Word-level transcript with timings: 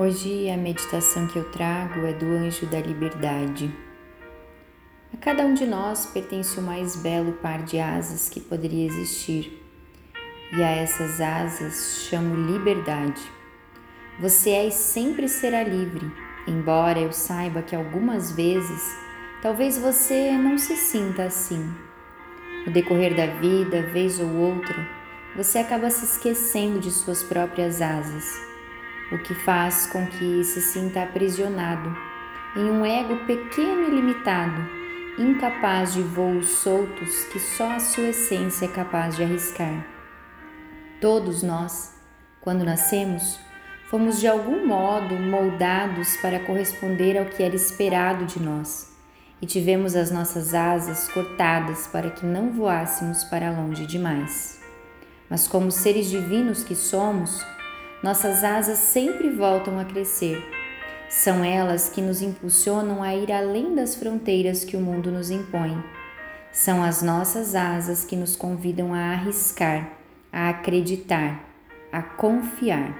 Hoje 0.00 0.48
a 0.48 0.56
meditação 0.56 1.26
que 1.26 1.36
eu 1.36 1.50
trago 1.50 2.06
é 2.06 2.12
do 2.12 2.26
anjo 2.26 2.66
da 2.66 2.78
liberdade. 2.78 3.68
A 5.12 5.16
cada 5.16 5.42
um 5.42 5.54
de 5.54 5.66
nós 5.66 6.06
pertence 6.06 6.56
o 6.60 6.62
mais 6.62 6.94
belo 6.94 7.32
par 7.42 7.64
de 7.64 7.80
asas 7.80 8.28
que 8.28 8.38
poderia 8.38 8.86
existir, 8.86 9.60
e 10.56 10.62
a 10.62 10.70
essas 10.70 11.20
asas 11.20 12.06
chamo 12.08 12.36
liberdade. 12.36 13.20
Você 14.20 14.50
é 14.50 14.68
e 14.68 14.70
sempre 14.70 15.28
será 15.28 15.64
livre, 15.64 16.08
embora 16.46 17.00
eu 17.00 17.10
saiba 17.10 17.60
que 17.60 17.74
algumas 17.74 18.30
vezes 18.30 18.96
talvez 19.42 19.76
você 19.78 20.30
não 20.30 20.56
se 20.58 20.76
sinta 20.76 21.24
assim. 21.24 21.74
No 22.64 22.72
decorrer 22.72 23.16
da 23.16 23.26
vida, 23.26 23.82
vez 23.82 24.20
ou 24.20 24.32
outra, 24.32 24.76
você 25.34 25.58
acaba 25.58 25.90
se 25.90 26.04
esquecendo 26.04 26.78
de 26.78 26.92
suas 26.92 27.24
próprias 27.24 27.82
asas 27.82 28.46
o 29.10 29.18
que 29.18 29.34
faz 29.34 29.86
com 29.86 30.06
que 30.06 30.44
se 30.44 30.60
sinta 30.60 31.02
aprisionado 31.02 31.96
em 32.56 32.70
um 32.70 32.84
ego 32.84 33.16
pequeno 33.26 33.88
e 33.88 33.90
limitado, 33.90 34.60
incapaz 35.18 35.94
de 35.94 36.02
voos 36.02 36.46
soltos 36.48 37.24
que 37.24 37.38
só 37.38 37.72
a 37.72 37.80
sua 37.80 38.08
essência 38.08 38.66
é 38.66 38.68
capaz 38.68 39.16
de 39.16 39.22
arriscar. 39.22 39.86
Todos 41.00 41.42
nós, 41.42 41.94
quando 42.40 42.64
nascemos, 42.64 43.38
fomos 43.88 44.20
de 44.20 44.26
algum 44.26 44.66
modo 44.66 45.14
moldados 45.14 46.16
para 46.18 46.40
corresponder 46.40 47.18
ao 47.18 47.26
que 47.26 47.42
era 47.42 47.54
esperado 47.54 48.26
de 48.26 48.40
nós 48.40 48.88
e 49.40 49.46
tivemos 49.46 49.94
as 49.94 50.10
nossas 50.10 50.54
asas 50.54 51.08
cortadas 51.08 51.86
para 51.86 52.10
que 52.10 52.26
não 52.26 52.52
voássemos 52.52 53.24
para 53.24 53.50
longe 53.50 53.86
demais. 53.86 54.60
Mas, 55.30 55.46
como 55.46 55.70
seres 55.70 56.08
divinos 56.08 56.64
que 56.64 56.74
somos, 56.74 57.44
nossas 58.02 58.44
asas 58.44 58.78
sempre 58.78 59.30
voltam 59.30 59.78
a 59.78 59.84
crescer. 59.84 60.42
São 61.08 61.42
elas 61.42 61.88
que 61.88 62.00
nos 62.00 62.22
impulsionam 62.22 63.02
a 63.02 63.14
ir 63.14 63.32
além 63.32 63.74
das 63.74 63.94
fronteiras 63.94 64.64
que 64.64 64.76
o 64.76 64.80
mundo 64.80 65.10
nos 65.10 65.30
impõe. 65.30 65.82
São 66.52 66.82
as 66.82 67.02
nossas 67.02 67.54
asas 67.54 68.04
que 68.04 68.14
nos 68.14 68.36
convidam 68.36 68.94
a 68.94 69.12
arriscar, 69.12 69.90
a 70.32 70.50
acreditar, 70.50 71.44
a 71.90 72.02
confiar. 72.02 72.94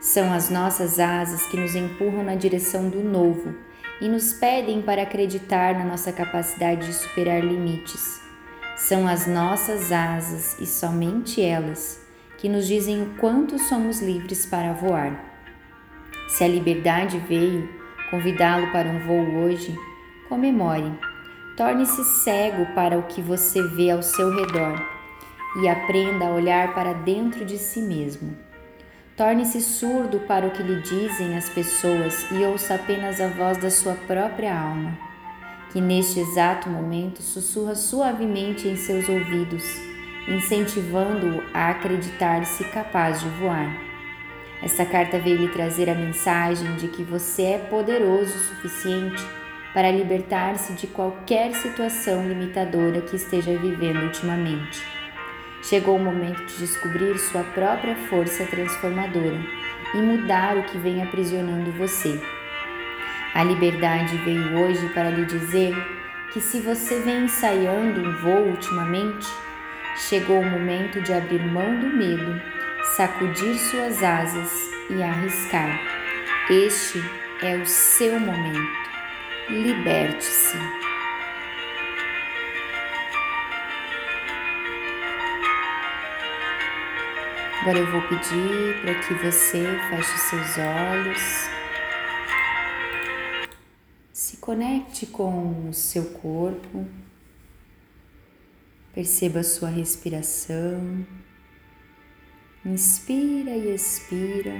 São 0.00 0.32
as 0.32 0.48
nossas 0.48 0.98
asas 0.98 1.46
que 1.46 1.56
nos 1.56 1.74
empurram 1.74 2.24
na 2.24 2.34
direção 2.34 2.88
do 2.88 3.02
novo 3.02 3.54
e 4.00 4.08
nos 4.08 4.32
pedem 4.32 4.80
para 4.80 5.02
acreditar 5.02 5.74
na 5.74 5.84
nossa 5.84 6.10
capacidade 6.10 6.86
de 6.86 6.92
superar 6.94 7.44
limites. 7.44 8.20
São 8.76 9.06
as 9.06 9.26
nossas 9.26 9.92
asas 9.92 10.58
e 10.58 10.64
somente 10.64 11.42
elas 11.42 12.00
que 12.40 12.48
nos 12.48 12.66
dizem 12.66 13.02
o 13.02 13.06
quanto 13.18 13.58
somos 13.58 14.00
livres 14.00 14.46
para 14.46 14.72
voar. 14.72 15.12
Se 16.26 16.42
a 16.42 16.48
liberdade 16.48 17.18
veio 17.18 17.68
convidá-lo 18.10 18.72
para 18.72 18.88
um 18.88 18.98
voo 19.00 19.44
hoje, 19.44 19.78
comemore. 20.26 20.90
Torne-se 21.54 22.02
cego 22.24 22.64
para 22.74 22.98
o 22.98 23.02
que 23.02 23.20
você 23.20 23.62
vê 23.62 23.90
ao 23.90 24.02
seu 24.02 24.34
redor 24.34 24.82
e 25.62 25.68
aprenda 25.68 26.26
a 26.26 26.30
olhar 26.30 26.74
para 26.74 26.94
dentro 26.94 27.44
de 27.44 27.58
si 27.58 27.82
mesmo. 27.82 28.34
Torne-se 29.14 29.60
surdo 29.60 30.20
para 30.20 30.46
o 30.46 30.50
que 30.50 30.62
lhe 30.62 30.80
dizem 30.80 31.36
as 31.36 31.50
pessoas 31.50 32.24
e 32.30 32.42
ouça 32.46 32.76
apenas 32.76 33.20
a 33.20 33.28
voz 33.28 33.58
da 33.58 33.70
sua 33.70 33.94
própria 33.94 34.58
alma, 34.58 34.96
que 35.70 35.80
neste 35.80 36.20
exato 36.20 36.70
momento 36.70 37.20
sussurra 37.20 37.74
suavemente 37.74 38.66
em 38.66 38.76
seus 38.76 39.06
ouvidos 39.10 39.89
incentivando-o 40.28 41.42
a 41.52 41.70
acreditar-se 41.70 42.64
capaz 42.64 43.20
de 43.20 43.28
voar. 43.30 43.90
Esta 44.62 44.84
carta 44.84 45.18
veio 45.18 45.38
lhe 45.38 45.48
trazer 45.48 45.88
a 45.88 45.94
mensagem 45.94 46.76
de 46.76 46.88
que 46.88 47.02
você 47.02 47.42
é 47.42 47.58
poderoso 47.58 48.36
o 48.36 48.40
suficiente 48.40 49.22
para 49.72 49.90
libertar-se 49.90 50.74
de 50.74 50.86
qualquer 50.86 51.54
situação 51.54 52.26
limitadora 52.26 53.00
que 53.00 53.16
esteja 53.16 53.56
vivendo 53.56 54.02
ultimamente. 54.02 54.82
Chegou 55.62 55.96
o 55.96 56.02
momento 56.02 56.44
de 56.44 56.58
descobrir 56.58 57.18
sua 57.18 57.42
própria 57.42 57.94
força 58.08 58.44
transformadora 58.46 59.40
e 59.94 59.98
mudar 59.98 60.56
o 60.56 60.64
que 60.64 60.78
vem 60.78 61.02
aprisionando 61.02 61.70
você. 61.72 62.20
A 63.34 63.44
liberdade 63.44 64.16
veio 64.18 64.58
hoje 64.58 64.88
para 64.88 65.10
lhe 65.10 65.24
dizer 65.24 65.74
que 66.32 66.40
se 66.40 66.60
você 66.60 66.98
vem 67.00 67.24
ensaiando 67.24 68.00
um 68.00 68.16
voo 68.16 68.48
ultimamente, 68.48 69.26
Chegou 69.96 70.40
o 70.40 70.50
momento 70.50 71.00
de 71.00 71.12
abrir 71.12 71.40
mão 71.40 71.78
do 71.78 71.88
medo, 71.88 72.40
sacudir 72.96 73.54
suas 73.58 74.02
asas 74.02 74.70
e 74.88 75.02
arriscar. 75.02 75.80
Este 76.48 77.02
é 77.42 77.56
o 77.56 77.66
seu 77.66 78.18
momento. 78.18 78.80
Liberte-se. 79.48 80.56
Agora 87.60 87.78
eu 87.78 87.86
vou 87.90 88.00
pedir 88.02 88.80
para 88.80 88.94
que 88.94 89.12
você 89.14 89.66
feche 89.90 90.18
seus 90.18 90.56
olhos, 90.56 91.50
se 94.14 94.38
conecte 94.38 95.04
com 95.04 95.68
o 95.68 95.72
seu 95.74 96.06
corpo. 96.06 96.86
Perceba 98.92 99.38
a 99.38 99.44
sua 99.44 99.68
respiração. 99.68 101.06
Inspira 102.64 103.52
e 103.52 103.72
expira. 103.72 104.52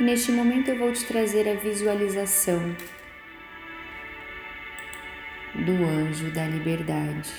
E 0.00 0.02
neste 0.02 0.32
momento 0.32 0.68
eu 0.70 0.78
vou 0.78 0.92
te 0.92 1.04
trazer 1.04 1.46
a 1.46 1.54
visualização 1.54 2.74
do 5.54 5.72
anjo 5.84 6.30
da 6.32 6.46
liberdade. 6.46 7.30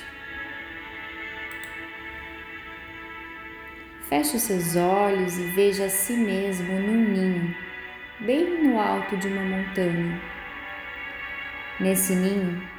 Feche 4.08 4.38
os 4.38 4.44
seus 4.44 4.76
olhos 4.76 5.38
e 5.40 5.44
veja 5.52 5.86
a 5.86 5.90
si 5.90 6.14
mesmo 6.14 6.80
num 6.80 7.14
ninho, 7.14 7.56
bem 8.20 8.64
no 8.64 8.80
alto 8.80 9.18
de 9.18 9.28
uma 9.28 9.42
montanha. 9.42 10.22
Nesse 11.80 12.16
ninho, 12.16 12.77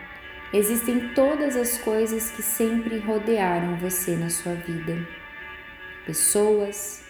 Existem 0.52 1.12
todas 1.12 1.56
as 1.56 1.76
coisas 1.76 2.30
que 2.30 2.42
sempre 2.42 2.98
rodearam 2.98 3.76
você 3.76 4.16
na 4.16 4.30
sua 4.30 4.54
vida: 4.54 5.06
pessoas, 6.06 7.04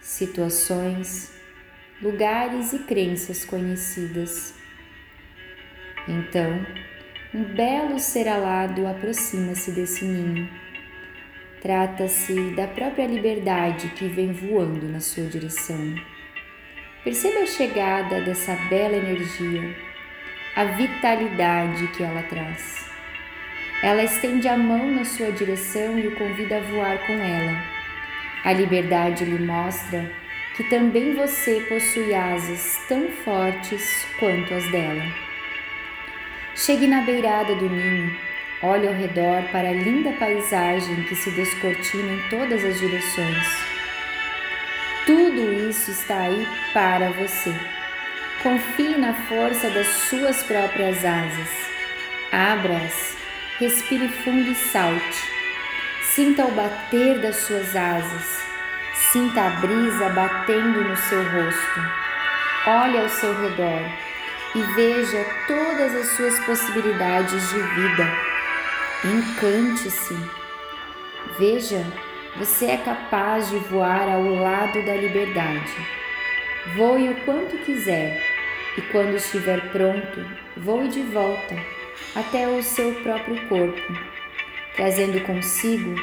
situações, 0.00 1.32
lugares 2.02 2.72
e 2.72 2.80
crenças 2.80 3.44
conhecidas. 3.44 4.54
Então, 6.08 6.66
um 7.32 7.44
belo 7.44 8.00
ser 8.00 8.26
alado 8.26 8.84
aproxima-se 8.88 9.70
desse 9.70 10.04
ninho. 10.04 10.50
Trata-se 11.60 12.50
da 12.56 12.66
própria 12.66 13.06
liberdade 13.06 13.90
que 13.90 14.08
vem 14.08 14.32
voando 14.32 14.88
na 14.88 14.98
sua 14.98 15.24
direção. 15.26 15.94
Perceba 17.04 17.44
a 17.44 17.46
chegada 17.46 18.20
dessa 18.22 18.56
bela 18.68 18.96
energia 18.96 19.91
a 20.54 20.64
vitalidade 20.64 21.86
que 21.88 22.02
ela 22.02 22.22
traz. 22.24 22.90
Ela 23.82 24.04
estende 24.04 24.46
a 24.48 24.56
mão 24.56 24.90
na 24.90 25.04
sua 25.04 25.32
direção 25.32 25.98
e 25.98 26.06
o 26.06 26.14
convida 26.14 26.58
a 26.58 26.60
voar 26.60 26.98
com 27.06 27.12
ela. 27.14 27.56
A 28.44 28.52
liberdade 28.52 29.24
lhe 29.24 29.38
mostra 29.38 30.10
que 30.56 30.64
também 30.64 31.14
você 31.14 31.60
possui 31.68 32.14
asas 32.14 32.78
tão 32.86 33.08
fortes 33.24 34.06
quanto 34.18 34.52
as 34.52 34.70
dela. 34.70 35.02
Chegue 36.54 36.86
na 36.86 37.00
beirada 37.00 37.54
do 37.54 37.70
ninho, 37.70 38.14
olhe 38.62 38.86
ao 38.86 38.94
redor 38.94 39.42
para 39.50 39.70
a 39.70 39.72
linda 39.72 40.12
paisagem 40.12 41.02
que 41.04 41.16
se 41.16 41.30
descortina 41.30 42.12
em 42.12 42.28
todas 42.28 42.62
as 42.62 42.78
direções. 42.78 43.46
Tudo 45.06 45.68
isso 45.70 45.90
está 45.90 46.18
aí 46.18 46.46
para 46.74 47.10
você. 47.10 47.81
Confie 48.42 48.98
na 48.98 49.14
força 49.14 49.70
das 49.70 49.86
suas 49.86 50.42
próprias 50.42 51.04
asas. 51.04 51.48
Abra-as, 52.32 53.16
respire 53.60 54.08
fundo 54.08 54.50
e 54.50 54.54
salte. 54.56 55.30
Sinta 56.02 56.46
o 56.46 56.50
bater 56.50 57.20
das 57.20 57.36
suas 57.36 57.76
asas. 57.76 58.42
Sinta 59.12 59.42
a 59.42 59.50
brisa 59.60 60.08
batendo 60.08 60.82
no 60.82 60.96
seu 60.96 61.22
rosto. 61.22 61.80
Olhe 62.66 62.98
ao 62.98 63.08
seu 63.10 63.32
redor 63.42 63.88
e 64.56 64.62
veja 64.74 65.24
todas 65.46 65.94
as 65.94 66.08
suas 66.16 66.40
possibilidades 66.40 67.48
de 67.48 67.60
vida. 67.60 68.08
Encante-se. 69.04 70.18
Veja, 71.38 71.86
você 72.36 72.66
é 72.66 72.76
capaz 72.78 73.50
de 73.50 73.58
voar 73.58 74.08
ao 74.08 74.24
lado 74.24 74.84
da 74.84 74.94
liberdade. 74.94 76.02
Voe 76.74 77.08
o 77.08 77.14
quanto 77.24 77.56
quiser 77.58 78.31
e 78.76 78.80
quando 78.82 79.16
estiver 79.16 79.60
pronto, 79.70 80.24
voe 80.56 80.88
de 80.88 81.02
volta 81.02 81.56
até 82.14 82.48
o 82.48 82.62
seu 82.62 82.94
próprio 83.02 83.46
corpo, 83.48 83.92
trazendo 84.74 85.20
consigo 85.22 85.94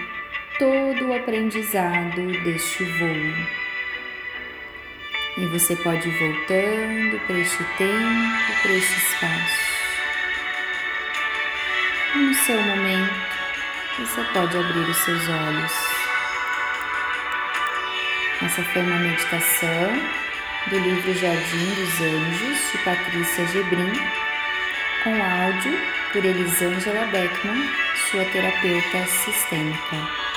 todo 0.60 1.08
o 1.08 1.16
aprendizado 1.16 2.28
deste 2.44 2.84
voo. 2.84 3.60
E 5.38 5.46
você 5.48 5.76
pode 5.78 6.08
ir 6.08 6.20
voltando 6.20 7.20
para 7.26 7.40
este 7.40 7.64
tempo, 7.78 8.62
para 8.62 8.72
este 8.72 8.98
espaço. 8.98 9.70
No 12.16 12.34
seu 12.34 12.62
momento, 12.62 13.14
você 14.00 14.24
pode 14.34 14.58
abrir 14.58 14.90
os 14.90 14.98
seus 14.98 15.30
olhos. 15.30 15.74
Essa 18.42 18.64
foi 18.64 18.82
uma 18.82 19.00
meditação 19.00 20.29
do 20.68 20.78
livro 20.78 21.14
Jardim 21.14 21.74
dos 21.76 22.02
Anjos, 22.02 22.72
de 22.72 22.78
Patrícia 22.84 23.48
Gebrim, 23.48 23.94
com 25.04 25.24
áudio 25.24 25.80
por 26.12 26.24
Elisângela 26.24 27.06
Beckman, 27.08 27.70
sua 28.12 28.26
terapeuta 28.26 29.06
sistêmica. 29.08 30.29